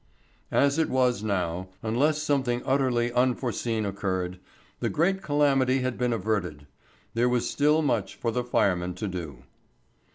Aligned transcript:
As 0.49 0.79
it 0.79 0.89
was 0.89 1.21
now, 1.21 1.69
unless 1.83 2.19
something 2.19 2.63
utterly 2.65 3.13
unforeseen 3.13 3.85
occurred, 3.85 4.39
the 4.79 4.89
great 4.89 5.21
calamity 5.21 5.81
had 5.81 5.95
been 5.95 6.11
averted. 6.11 6.65
There 7.13 7.29
was 7.29 7.47
still 7.47 7.83
much 7.83 8.15
for 8.15 8.31
the 8.31 8.43
firemen 8.43 8.95
to 8.95 9.07
do. 9.07 9.43